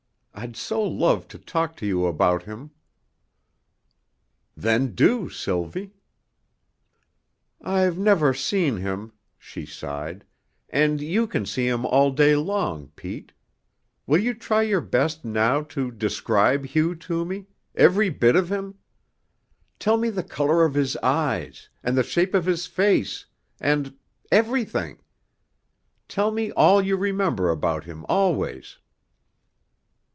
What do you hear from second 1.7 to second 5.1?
to you about him" "Then